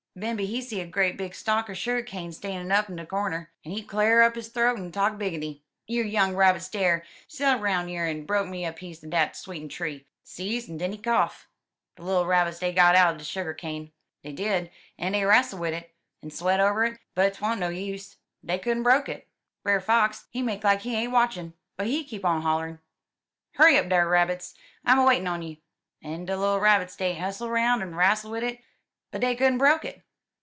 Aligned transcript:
Bimeby 0.13 0.45
he 0.45 0.61
see 0.61 0.81
a 0.81 0.85
great 0.85 1.15
big 1.15 1.33
stalk 1.33 1.69
er 1.69 1.73
sugar 1.73 2.03
cane 2.03 2.33
stan'in' 2.33 2.69
up 2.69 2.89
in 2.89 2.97
de 2.97 3.05
cornder, 3.05 3.49
en 3.63 3.71
he 3.71 3.81
cl'ar 3.81 4.21
up 4.21 4.35
his 4.35 4.49
throat 4.49 4.77
en 4.77 4.91
talk 4.91 5.13
biggity: 5.17 5.61
*'Yer! 5.87 6.03
you 6.03 6.03
young 6.11 6.35
Rabs 6.35 6.67
dar, 6.67 7.05
sail 7.29 7.57
'roun' 7.59 7.87
yer 7.87 8.07
en 8.07 8.25
broke 8.25 8.49
me 8.49 8.65
a 8.65 8.73
piece 8.73 9.01
er 9.05 9.07
dat 9.07 9.37
sweetin' 9.37 9.69
tree,* 9.69 10.05
sezee, 10.21 10.67
en 10.69 10.75
den 10.77 10.91
he 10.91 10.97
koff. 10.97 11.47
De 11.95 12.03
little 12.03 12.25
Rabbits, 12.25 12.59
dey 12.59 12.73
got 12.73 12.93
out 12.93 13.17
de 13.17 13.23
sugar 13.23 13.53
cane, 13.53 13.93
dey 14.21 14.33
did, 14.33 14.69
en 14.99 15.13
dey 15.13 15.23
rastle 15.23 15.59
wid 15.59 15.73
it, 15.73 15.95
en 16.21 16.29
sweat 16.29 16.59
over 16.59 16.83
it, 16.83 16.99
but 17.15 17.35
twan't 17.35 17.61
no 17.61 17.69
use. 17.69 18.17
Dey 18.43 18.59
couldn't 18.59 18.83
broke 18.83 19.07
it. 19.07 19.29
Brer 19.63 19.79
Fox, 19.79 20.25
he 20.29 20.41
make 20.41 20.65
like 20.65 20.81
he 20.81 20.93
ain't 20.93 21.13
watchin', 21.13 21.53
but 21.77 21.87
he 21.87 22.03
keep 22.03 22.25
on 22.25 22.41
hoUer'n': 22.41 22.79
'Hurry 23.53 23.77
up 23.77 23.87
dar, 23.87 24.09
Rabs! 24.09 24.55
I'm 24.83 24.99
a 24.99 25.05
waitin' 25.05 25.27
on 25.27 25.41
you.' 25.41 25.55
*'En 26.03 26.25
de 26.25 26.35
little 26.35 26.59
Rabbits, 26.59 26.97
dey 26.97 27.15
hustle 27.15 27.49
roun' 27.49 27.81
en 27.81 27.95
rastle 27.95 28.31
wid 28.31 28.43
it, 28.43 28.61
but 29.11 29.19
dey 29.19 29.35
couldn't 29.35 29.57
broke 29.57 29.83
it. 29.83 30.01